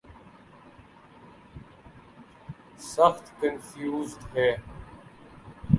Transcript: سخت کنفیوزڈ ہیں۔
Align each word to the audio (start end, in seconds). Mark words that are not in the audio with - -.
سخت 2.93 3.25
کنفیوزڈ 3.41 4.21
ہیں۔ 4.37 4.55